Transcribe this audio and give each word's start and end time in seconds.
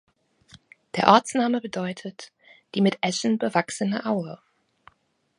Der 0.95 1.09
Ortsname 1.09 1.61
bedeutet 1.61 2.31
"die 2.73 2.81
mit 2.81 2.97
Eschen 3.03 3.37
bewachsene 3.37 4.03
Aue". 4.07 4.39